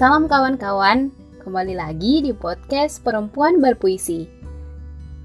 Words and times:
Salam 0.00 0.32
kawan-kawan, 0.32 1.12
kembali 1.44 1.76
lagi 1.76 2.24
di 2.24 2.32
podcast 2.32 3.04
Perempuan 3.04 3.60
Berpuisi. 3.60 4.24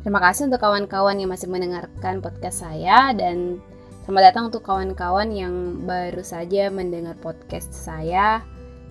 Terima 0.03 0.19
kasih 0.19 0.51
untuk 0.51 0.67
kawan-kawan 0.67 1.15
yang 1.15 1.31
masih 1.31 1.47
mendengarkan 1.47 2.19
podcast 2.19 2.67
saya 2.67 3.15
dan 3.15 3.63
selamat 4.03 4.35
datang 4.35 4.51
untuk 4.51 4.67
kawan-kawan 4.67 5.31
yang 5.31 5.79
baru 5.87 6.19
saja 6.19 6.67
mendengar 6.67 7.15
podcast 7.23 7.71
saya. 7.71 8.43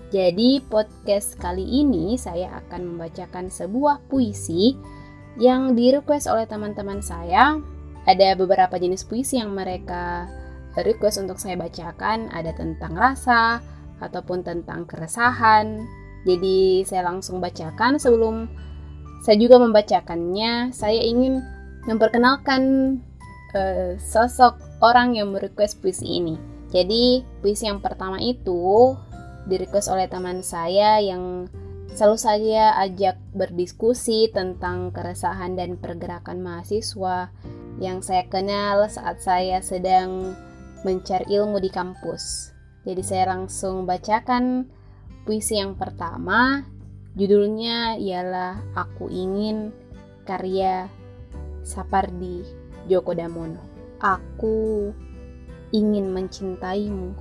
Jadi 0.09 0.57
podcast 0.65 1.37
kali 1.37 1.61
ini 1.61 2.17
saya 2.17 2.65
akan 2.65 2.97
membacakan 2.97 3.53
sebuah 3.53 4.09
puisi 4.09 4.73
yang 5.37 5.77
direquest 5.77 6.25
oleh 6.25 6.49
teman-teman 6.49 7.05
saya. 7.05 7.61
Ada 8.09 8.33
beberapa 8.33 8.73
jenis 8.81 9.05
puisi 9.05 9.37
yang 9.37 9.53
mereka 9.53 10.25
request 10.81 11.21
untuk 11.21 11.37
saya 11.37 11.61
bacakan, 11.61 12.33
ada 12.33 12.57
tentang 12.57 12.97
rasa 12.97 13.61
ataupun 13.99 14.43
tentang 14.43 14.87
keresahan. 14.87 15.85
Jadi 16.25 16.83
saya 16.83 17.05
langsung 17.05 17.37
bacakan 17.37 18.01
sebelum 18.01 18.49
saya 19.21 19.37
juga 19.41 19.57
membacakannya, 19.61 20.73
saya 20.73 21.01
ingin 21.01 21.41
memperkenalkan 21.85 22.61
uh, 23.53 23.93
sosok 23.97 24.57
orang 24.81 25.17
yang 25.17 25.33
merequest 25.33 25.81
puisi 25.81 26.21
ini. 26.21 26.37
Jadi 26.73 27.21
puisi 27.41 27.69
yang 27.69 27.79
pertama 27.79 28.17
itu 28.21 28.93
direquest 29.45 29.93
oleh 29.93 30.09
teman 30.09 30.41
saya 30.41 30.97
yang 30.97 31.45
selalu 31.93 32.17
saya 32.17 32.75
ajak 32.81 33.15
berdiskusi 33.31 34.33
tentang 34.33 34.91
keresahan 34.91 35.55
dan 35.55 35.79
pergerakan 35.79 36.43
mahasiswa 36.43 37.31
yang 37.79 38.01
saya 38.01 38.27
kenal 38.27 38.89
saat 38.91 39.21
saya 39.21 39.61
sedang 39.61 40.35
mencari 40.83 41.27
ilmu 41.31 41.61
di 41.61 41.71
kampus. 41.71 42.54
Jadi 42.85 43.01
saya 43.01 43.33
langsung 43.33 43.89
bacakan 43.89 44.69
puisi 45.25 45.57
yang 45.57 45.73
pertama. 45.73 46.61
Judulnya 47.17 47.97
ialah 47.97 48.61
Aku 48.77 49.09
Ingin 49.09 49.73
karya 50.27 50.85
Sapardi 51.65 52.45
Djoko 52.85 53.17
Damono. 53.17 53.57
Aku 53.97 54.93
ingin 55.73 56.13
mencintaimu 56.13 57.17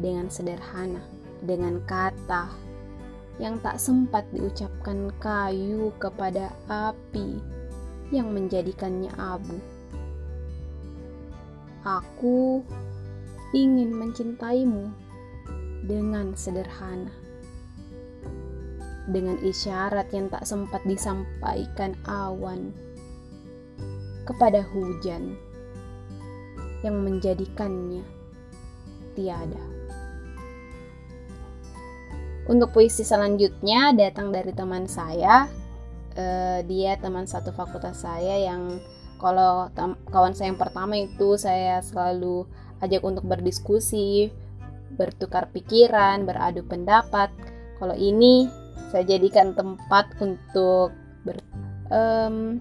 dengan 0.00 0.32
sederhana, 0.32 1.04
dengan 1.44 1.84
kata 1.84 2.48
yang 3.36 3.60
tak 3.60 3.76
sempat 3.76 4.24
diucapkan 4.32 5.12
kayu 5.20 5.92
kepada 6.00 6.52
api 6.68 7.40
yang 8.12 8.32
menjadikannya 8.32 9.12
abu. 9.16 9.60
Aku 11.84 12.60
ingin 13.50 13.90
mencintaimu 13.94 14.94
dengan 15.86 16.34
sederhana, 16.38 17.10
dengan 19.10 19.38
isyarat 19.42 20.12
yang 20.14 20.30
tak 20.30 20.46
sempat 20.46 20.82
disampaikan 20.86 21.98
awan 22.06 22.70
kepada 24.22 24.62
hujan 24.70 25.34
yang 26.86 27.02
menjadikannya 27.02 28.06
tiada. 29.18 29.62
Untuk 32.50 32.74
puisi 32.74 33.06
selanjutnya 33.06 33.94
datang 33.94 34.34
dari 34.34 34.50
teman 34.50 34.90
saya. 34.90 35.46
Uh, 36.10 36.58
dia 36.66 36.98
teman 36.98 37.22
satu 37.22 37.54
fakultas 37.54 38.02
saya 38.02 38.42
yang 38.42 38.82
kalau 39.22 39.70
kawan 40.10 40.34
saya 40.34 40.50
yang 40.50 40.58
pertama 40.58 40.98
itu 40.98 41.38
saya 41.38 41.78
selalu 41.86 42.50
ajak 42.80 43.04
untuk 43.04 43.24
berdiskusi, 43.28 44.32
bertukar 44.96 45.48
pikiran, 45.52 46.24
beradu 46.26 46.64
pendapat. 46.66 47.32
Kalau 47.80 47.96
ini 47.96 48.48
saya 48.90 49.06
jadikan 49.06 49.54
tempat 49.54 50.18
untuk 50.20 50.92
ber, 51.22 51.38
um, 51.92 52.58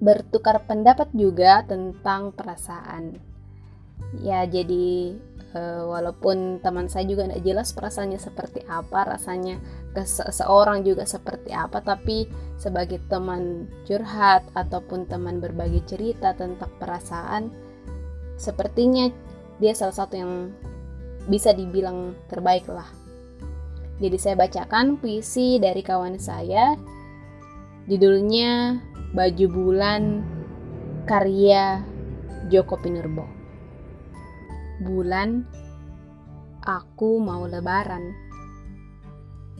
bertukar 0.00 0.62
pendapat 0.64 1.08
juga 1.16 1.64
tentang 1.64 2.30
perasaan. 2.36 3.18
Ya, 4.18 4.42
jadi 4.48 5.14
uh, 5.54 5.86
walaupun 5.86 6.58
teman 6.62 6.90
saya 6.90 7.06
juga 7.06 7.26
tidak 7.28 7.42
jelas 7.46 7.68
perasaannya 7.74 8.20
seperti 8.20 8.60
apa, 8.66 9.06
rasanya 9.06 9.60
ke 9.94 10.02
seseorang 10.02 10.82
juga 10.82 11.06
seperti 11.06 11.54
apa, 11.54 11.82
tapi 11.82 12.26
sebagai 12.58 12.98
teman 13.06 13.70
curhat 13.86 14.46
ataupun 14.56 15.06
teman 15.06 15.38
berbagi 15.38 15.84
cerita 15.86 16.34
tentang 16.34 16.70
perasaan, 16.80 17.50
sepertinya 18.40 19.10
dia 19.60 19.76
salah 19.76 19.94
satu 19.94 20.16
yang 20.16 20.32
bisa 21.28 21.52
dibilang 21.52 22.16
terbaik 22.26 22.66
lah. 22.66 22.88
Jadi 24.00 24.16
saya 24.16 24.34
bacakan 24.40 24.96
puisi 24.96 25.60
dari 25.60 25.84
kawan 25.84 26.16
saya, 26.16 26.72
judulnya 27.84 28.80
Baju 29.12 29.46
Bulan 29.52 30.02
karya 31.04 31.84
Joko 32.48 32.80
Pinurbo. 32.80 33.28
Bulan, 34.80 35.44
aku 36.64 37.20
mau 37.20 37.44
lebaran 37.44 38.30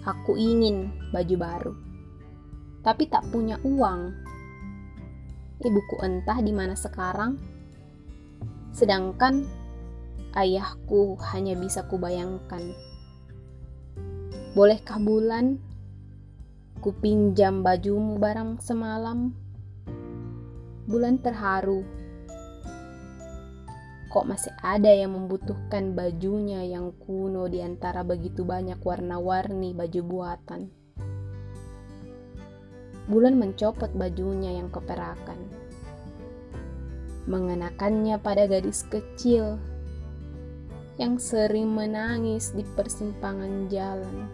Aku 0.01 0.33
ingin 0.33 0.89
baju 1.13 1.37
baru, 1.37 1.73
tapi 2.81 3.05
tak 3.05 3.29
punya 3.29 3.61
uang. 3.61 4.17
Ibuku 5.61 6.01
entah 6.01 6.41
di 6.41 6.57
mana 6.57 6.73
sekarang, 6.73 7.37
sedangkan 8.73 9.45
ayahku 10.35 11.19
hanya 11.35 11.55
bisa 11.57 11.87
kubayangkan. 11.87 12.75
Bolehkah 14.53 14.99
bulan 14.99 15.63
ku 16.83 16.91
pinjam 16.97 17.63
bajumu 17.63 18.19
barang 18.19 18.59
semalam? 18.59 19.35
Bulan 20.91 21.23
terharu 21.23 22.01
kok 24.11 24.27
masih 24.27 24.51
ada 24.59 24.91
yang 24.91 25.15
membutuhkan 25.15 25.95
bajunya 25.95 26.67
yang 26.67 26.91
kuno 26.99 27.47
di 27.47 27.63
antara 27.63 28.03
begitu 28.03 28.43
banyak 28.43 28.83
warna-warni 28.83 29.71
baju 29.71 30.01
buatan. 30.03 30.67
Bulan 33.07 33.39
mencopot 33.39 33.95
bajunya 33.95 34.59
yang 34.59 34.67
keperakan, 34.67 35.39
mengenakannya 37.31 38.19
pada 38.19 38.51
gadis 38.51 38.83
kecil 38.91 39.63
yang 41.01 41.17
sering 41.17 41.73
menangis 41.73 42.53
di 42.53 42.61
persimpangan 42.61 43.73
jalan. 43.73 44.29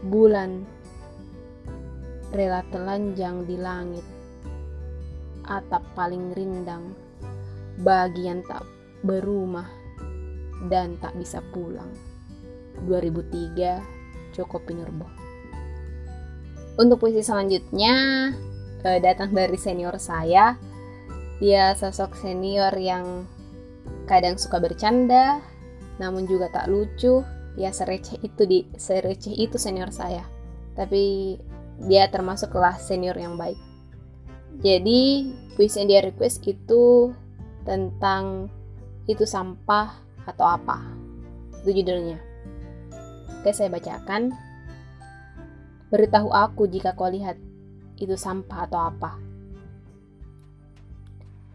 Bulan 0.00 0.64
rela 2.32 2.64
telanjang 2.72 3.44
di 3.44 3.60
langit, 3.60 4.06
atap 5.44 5.84
paling 5.92 6.32
rindang 6.32 6.96
bagi 7.84 8.24
yang 8.24 8.40
tak 8.48 8.64
berumah 9.04 9.68
dan 10.72 10.96
tak 10.96 11.12
bisa 11.20 11.44
pulang. 11.52 11.92
2003 12.88 14.32
Joko 14.32 14.56
Pinurbo. 14.64 15.04
Untuk 16.80 17.04
puisi 17.04 17.20
selanjutnya 17.20 18.32
eh, 18.82 18.98
datang 19.04 19.36
dari 19.36 19.60
senior 19.60 20.00
saya. 20.00 20.56
Dia 21.44 21.76
sosok 21.76 22.16
senior 22.16 22.72
yang 22.80 23.28
kadang 24.04 24.36
suka 24.36 24.60
bercanda, 24.60 25.40
namun 25.98 26.28
juga 26.28 26.50
tak 26.52 26.68
lucu. 26.70 27.24
Ya 27.54 27.70
sereceh 27.70 28.18
itu 28.18 28.42
di 28.50 28.66
sereceh 28.74 29.30
itu 29.30 29.54
senior 29.62 29.94
saya. 29.94 30.26
Tapi 30.74 31.38
dia 31.86 32.10
termasuk 32.10 32.50
kelas 32.50 32.82
senior 32.82 33.14
yang 33.14 33.38
baik. 33.38 33.58
Jadi 34.58 35.30
puisi 35.54 35.82
yang 35.82 35.88
dia 35.90 36.00
request 36.02 36.42
itu 36.46 37.14
tentang 37.62 38.50
itu 39.06 39.22
sampah 39.22 39.94
atau 40.26 40.46
apa. 40.46 40.82
Itu 41.62 41.70
judulnya. 41.74 42.18
Oke, 43.40 43.50
saya 43.54 43.70
bacakan. 43.70 44.34
Beritahu 45.92 46.32
aku 46.34 46.66
jika 46.66 46.98
kau 46.98 47.06
lihat 47.06 47.38
itu 48.02 48.18
sampah 48.18 48.66
atau 48.66 48.80
apa. 48.82 49.14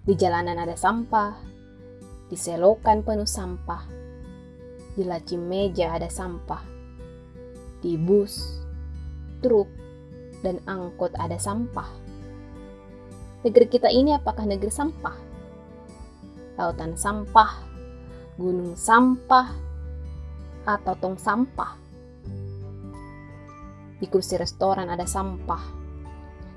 Di 0.08 0.16
jalanan 0.16 0.58
ada 0.58 0.80
sampah, 0.80 1.36
di 2.30 2.38
selokan 2.38 3.02
penuh 3.02 3.28
sampah, 3.28 3.84
di 4.94 5.04
laci 5.04 5.36
meja 5.36 5.98
ada 5.98 6.08
sampah, 6.08 6.62
di 7.82 7.98
bus, 7.98 8.62
truk, 9.42 9.68
dan 10.46 10.62
angkot 10.70 11.12
ada 11.18 11.36
sampah. 11.42 11.90
Negeri 13.44 13.66
kita 13.68 13.90
ini 13.90 14.14
apakah 14.14 14.46
negeri 14.46 14.72
sampah? 14.72 15.30
lautan 16.60 17.00
sampah, 17.00 17.64
gunung 18.36 18.76
sampah, 18.76 19.56
atau 20.68 20.94
tong 21.00 21.16
sampah. 21.16 21.80
Di 23.96 24.06
kursi 24.12 24.36
restoran 24.36 24.92
ada 24.92 25.08
sampah. 25.08 25.80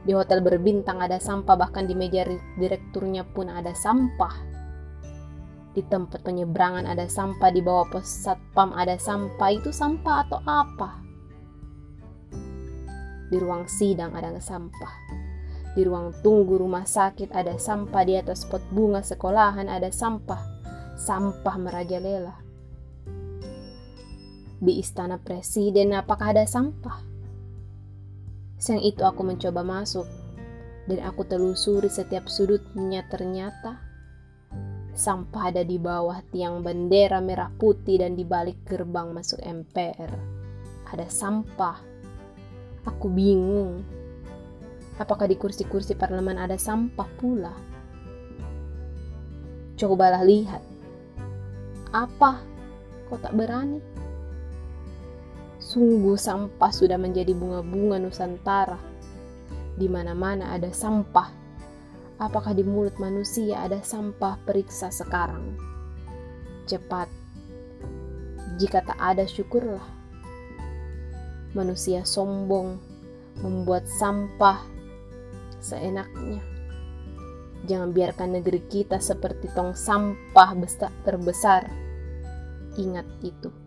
Di 0.03 0.11
hotel 0.11 0.43
berbintang 0.43 0.99
ada 0.99 1.23
sampah, 1.23 1.55
bahkan 1.55 1.87
di 1.87 1.95
meja 1.95 2.27
direkturnya 2.59 3.23
pun 3.23 3.47
ada 3.47 3.71
sampah. 3.71 4.52
Di 5.73 5.81
tempat 5.89 6.21
penyeberangan 6.21 6.85
ada 6.85 7.09
sampah, 7.09 7.49
di 7.49 7.65
bawah 7.65 7.89
pos 7.89 8.05
satpam 8.05 8.77
ada 8.77 9.01
sampah. 9.01 9.49
Itu 9.57 9.73
sampah 9.73 10.17
atau 10.29 10.41
apa? 10.45 11.01
Di 13.33 13.37
ruang 13.41 13.65
sidang 13.65 14.13
ada 14.13 14.37
sampah. 14.37 14.93
Di 15.73 15.81
ruang 15.89 16.13
tunggu 16.21 16.61
rumah 16.61 16.85
sakit 16.85 17.33
ada 17.33 17.57
sampah, 17.57 18.05
di 18.05 18.21
atas 18.21 18.45
pot 18.45 18.61
bunga 18.69 19.01
sekolahan 19.01 19.73
ada 19.73 19.89
sampah. 19.89 20.45
Sampah 21.01 21.57
merajalela. 21.57 22.37
Di 24.63 24.79
istana 24.79 25.17
presiden 25.17 25.97
apakah 25.97 26.37
ada 26.37 26.45
sampah? 26.45 27.01
Siang 28.63 28.79
itu 28.79 29.03
aku 29.03 29.27
mencoba 29.27 29.67
masuk 29.67 30.07
dan 30.87 31.03
aku 31.03 31.27
telusuri 31.27 31.91
setiap 31.91 32.31
sudutnya 32.31 33.03
ternyata 33.11 33.92
sampah 34.93 35.53
ada 35.53 35.65
di 35.65 35.81
bawah 35.81 36.21
tiang 36.31 36.61
bendera 36.61 37.19
merah 37.25 37.49
putih 37.49 38.01
dan 38.05 38.17
di 38.17 38.23
balik 38.23 38.63
gerbang 38.69 39.13
masuk 39.13 39.41
MPR. 39.41 40.13
Ada 40.93 41.09
sampah. 41.09 41.91
Aku 42.83 43.07
bingung 43.09 44.03
Apakah 45.01 45.25
di 45.25 45.41
kursi-kursi 45.41 45.97
parlemen 45.97 46.37
ada 46.37 46.61
sampah 46.61 47.09
pula? 47.17 47.51
Cobalah 49.75 50.21
lihat. 50.21 50.63
Apa? 51.91 52.45
Kau 53.09 53.17
tak 53.17 53.33
berani? 53.33 53.81
Sungguh 55.59 56.15
sampah 56.15 56.69
sudah 56.69 57.01
menjadi 57.01 57.33
bunga-bunga 57.33 57.99
Nusantara. 57.99 58.79
Di 59.75 59.89
mana-mana 59.89 60.53
ada 60.53 60.69
sampah. 60.69 61.42
Apakah 62.23 62.55
di 62.55 62.63
mulut 62.63 62.95
manusia 63.03 63.67
ada 63.67 63.83
sampah 63.83 64.39
periksa 64.47 64.95
sekarang? 64.95 65.59
Cepat. 66.71 67.11
Jika 68.63 68.79
tak 68.87 68.95
ada 68.95 69.27
syukurlah. 69.27 69.83
Manusia 71.51 72.07
sombong 72.07 72.79
membuat 73.43 73.91
sampah 73.99 74.63
seenaknya. 75.59 76.39
Jangan 77.67 77.91
biarkan 77.91 78.39
negeri 78.39 78.71
kita 78.71 79.03
seperti 79.03 79.51
tong 79.51 79.75
sampah 79.75 80.55
besar 80.55 80.95
terbesar. 81.03 81.67
Ingat 82.79 83.19
itu. 83.27 83.62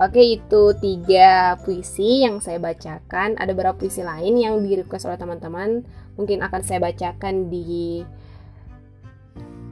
Oke, 0.00 0.24
itu 0.24 0.72
tiga 0.80 1.60
puisi 1.60 2.24
yang 2.24 2.40
saya 2.40 2.56
bacakan. 2.56 3.36
Ada 3.36 3.52
beberapa 3.52 3.76
puisi 3.76 4.00
lain 4.00 4.40
yang 4.40 4.64
di 4.64 4.80
request 4.80 5.04
oleh 5.04 5.20
teman-teman. 5.20 5.84
Mungkin 6.16 6.40
akan 6.40 6.60
saya 6.64 6.80
bacakan 6.80 7.52
di 7.52 8.00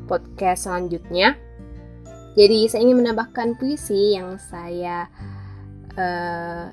podcast 0.04 0.68
selanjutnya. 0.68 1.38
Jadi, 2.36 2.68
saya 2.68 2.84
ingin 2.84 3.00
menambahkan 3.00 3.56
puisi 3.56 4.14
yang 4.14 4.36
saya 4.36 5.08
uh, 5.96 6.68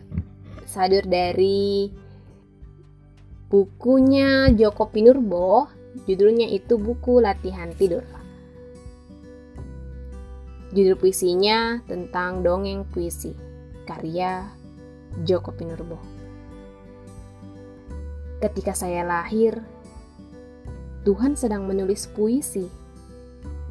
sadur 0.67 1.07
dari 1.07 1.89
bukunya 3.47 4.51
Joko 4.51 4.91
Pinurbo 4.91 5.71
judulnya 6.03 6.51
itu 6.51 6.75
buku 6.75 7.23
latihan 7.23 7.71
tidur 7.73 8.03
judul 10.75 10.99
puisinya 10.99 11.79
tentang 11.87 12.43
dongeng 12.43 12.83
puisi 12.87 13.31
karya 13.87 14.47
Joko 15.23 15.55
Pinurbo 15.55 15.97
ketika 18.43 18.77
saya 18.77 19.01
lahir 19.01 19.63
Tuhan 21.07 21.39
sedang 21.39 21.63
menulis 21.63 22.05
puisi 22.11 22.67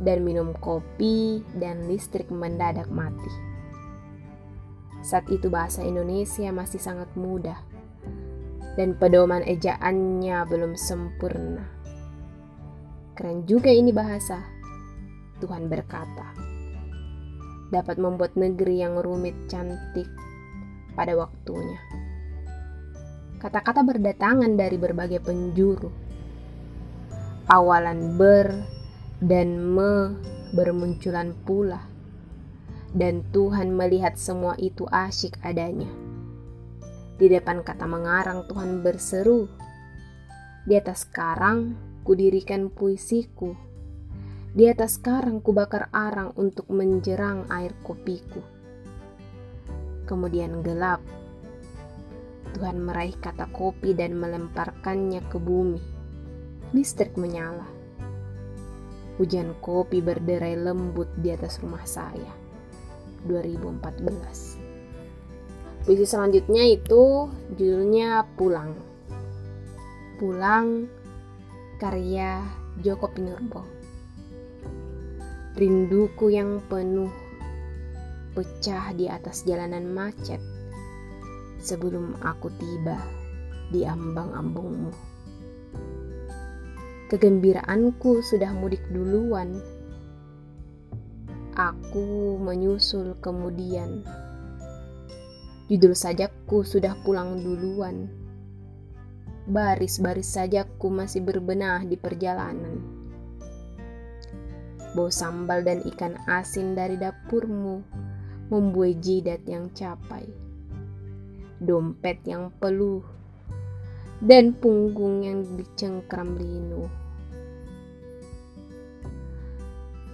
dan 0.00 0.24
minum 0.24 0.56
kopi 0.56 1.44
dan 1.56 1.84
listrik 1.88 2.32
mendadak 2.32 2.88
mati. 2.88 3.32
Saat 5.04 5.28
itu 5.28 5.52
bahasa 5.52 5.84
Indonesia 5.84 6.48
masih 6.50 6.80
sangat 6.80 7.12
mudah 7.12 7.60
dan 8.80 8.96
pedoman 8.96 9.44
ejaannya 9.44 10.48
belum 10.48 10.80
sempurna. 10.80 11.64
Keren 13.16 13.48
juga 13.48 13.72
ini 13.72 13.92
bahasa. 13.92 14.40
Tuhan 15.36 15.68
berkata, 15.68 16.32
dapat 17.74 17.98
membuat 17.98 18.38
negeri 18.38 18.82
yang 18.84 18.98
rumit 19.00 19.34
cantik 19.50 20.06
pada 20.94 21.14
waktunya. 21.18 21.78
Kata-kata 23.36 23.84
berdatangan 23.84 24.56
dari 24.56 24.76
berbagai 24.80 25.20
penjuru. 25.20 25.92
Awalan 27.46 28.18
ber 28.18 28.48
dan 29.22 29.60
me 29.60 30.16
bermunculan 30.56 31.36
pula. 31.44 31.84
Dan 32.96 33.28
Tuhan 33.28 33.76
melihat 33.76 34.16
semua 34.16 34.56
itu 34.56 34.88
asyik 34.88 35.36
adanya 35.44 36.06
di 37.16 37.32
depan 37.32 37.64
kata 37.64 37.88
mengarang 37.88 38.44
Tuhan 38.44 38.84
berseru. 38.84 39.48
Di 40.68 40.76
atas 40.76 41.08
karang 41.08 41.72
kudirikan 42.04 42.68
puisiku. 42.68 43.56
Di 44.56 44.72
atas 44.72 44.96
karang 44.96 45.44
kubakar 45.44 45.92
arang 45.92 46.32
untuk 46.40 46.64
menjerang 46.72 47.44
air 47.52 47.76
kopiku. 47.84 48.40
Kemudian 50.08 50.64
gelap. 50.64 51.04
Tuhan 52.56 52.80
meraih 52.80 53.20
kata 53.20 53.52
kopi 53.52 53.92
dan 53.92 54.16
melemparkannya 54.16 55.20
ke 55.28 55.36
bumi. 55.36 55.76
Listrik 56.72 57.20
menyala. 57.20 57.68
Hujan 59.20 59.52
kopi 59.60 60.00
berderai 60.00 60.56
lembut 60.56 61.12
di 61.20 61.36
atas 61.36 61.60
rumah 61.60 61.84
saya. 61.84 62.32
2014 63.28 65.84
Puisi 65.84 66.08
selanjutnya 66.08 66.64
itu 66.64 67.28
judulnya 67.60 68.24
Pulang. 68.40 68.72
Pulang 70.16 70.88
karya 71.76 72.40
Joko 72.80 73.12
Pinurbo. 73.12 73.75
Rinduku 75.56 76.28
yang 76.28 76.60
penuh 76.68 77.08
pecah 78.36 78.92
di 78.92 79.08
atas 79.08 79.48
jalanan 79.48 79.88
macet 79.88 80.36
sebelum 81.56 82.12
aku 82.20 82.52
tiba 82.60 83.00
di 83.72 83.88
ambang-ambungmu. 83.88 84.92
Kegembiraanku 87.08 88.20
sudah 88.20 88.52
mudik 88.52 88.84
duluan. 88.92 89.56
Aku 91.56 92.36
menyusul 92.36 93.16
kemudian 93.24 94.04
Judul 95.66 95.98
sajaku 95.98 96.62
sudah 96.62 96.94
pulang 97.02 97.42
duluan. 97.42 98.06
Baris-baris 99.50 100.30
sajaku 100.36 100.92
masih 100.92 101.26
berbenah 101.26 101.82
di 101.82 101.98
perjalanan. 101.98 102.95
Bau 104.96 105.12
sambal 105.12 105.60
dan 105.60 105.84
ikan 105.84 106.16
asin 106.24 106.72
dari 106.72 106.96
dapurmu 106.96 107.84
membuai 108.48 108.96
jidat 108.96 109.44
yang 109.44 109.68
capai. 109.76 110.24
Dompet 111.60 112.24
yang 112.24 112.48
peluh 112.56 113.04
dan 114.24 114.56
punggung 114.56 115.28
yang 115.28 115.44
dicengkram 115.60 116.40
linu. 116.40 116.88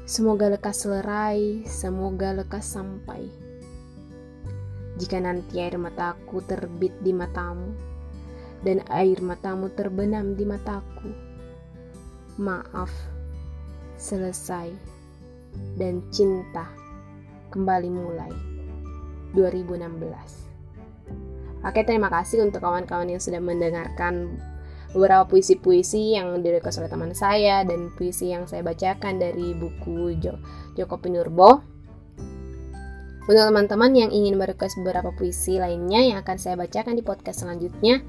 Semoga 0.02 0.50
lekas 0.50 0.82
lerai, 0.82 1.62
semoga 1.62 2.34
lekas 2.34 2.66
sampai 2.66 3.52
jika 5.02 5.18
nanti 5.18 5.58
air 5.58 5.80
mataku 5.80 6.44
terbit 6.44 6.94
di 7.00 7.10
matamu 7.10 7.74
dan 8.62 8.84
air 8.92 9.18
matamu 9.18 9.72
terbenam 9.74 10.38
di 10.38 10.46
mataku. 10.46 11.10
Maaf, 12.38 12.92
selesai, 14.02 14.74
dan 15.78 16.02
cinta 16.10 16.66
kembali 17.54 17.86
mulai 17.86 18.34
2016. 19.38 21.62
Oke, 21.62 21.86
terima 21.86 22.10
kasih 22.10 22.42
untuk 22.42 22.66
kawan-kawan 22.66 23.06
yang 23.06 23.22
sudah 23.22 23.38
mendengarkan 23.38 24.42
beberapa 24.90 25.30
puisi-puisi 25.30 26.18
yang 26.18 26.42
direkod 26.42 26.74
oleh 26.82 26.90
teman 26.90 27.14
saya 27.14 27.62
dan 27.62 27.94
puisi 27.94 28.34
yang 28.34 28.50
saya 28.50 28.66
bacakan 28.66 29.22
dari 29.22 29.54
buku 29.54 30.18
Joko 30.74 30.98
Pinurbo. 30.98 31.62
Untuk 33.22 33.44
teman-teman 33.46 33.94
yang 33.94 34.10
ingin 34.10 34.34
merequest 34.34 34.82
beberapa 34.82 35.14
puisi 35.14 35.62
lainnya 35.62 36.02
yang 36.02 36.18
akan 36.26 36.42
saya 36.42 36.58
bacakan 36.58 36.98
di 36.98 37.06
podcast 37.06 37.46
selanjutnya, 37.46 38.02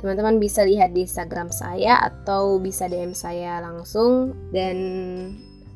teman-teman 0.00 0.36
bisa 0.36 0.62
lihat 0.62 0.92
di 0.92 1.08
Instagram 1.08 1.48
saya 1.48 1.96
atau 2.00 2.60
bisa 2.60 2.86
DM 2.86 3.16
saya 3.16 3.60
langsung 3.64 4.36
dan 4.52 4.76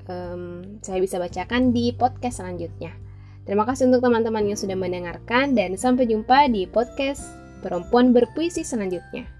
um, 0.08 0.76
saya 0.84 1.00
bisa 1.00 1.16
bacakan 1.16 1.72
di 1.72 1.94
podcast 1.96 2.44
selanjutnya. 2.44 2.92
Terima 3.48 3.64
kasih 3.64 3.88
untuk 3.88 4.04
teman-teman 4.04 4.44
yang 4.44 4.58
sudah 4.60 4.76
mendengarkan 4.76 5.56
dan 5.56 5.74
sampai 5.74 6.04
jumpa 6.06 6.52
di 6.52 6.68
podcast 6.68 7.24
Perempuan 7.64 8.12
Berpuisi 8.12 8.60
selanjutnya. 8.62 9.39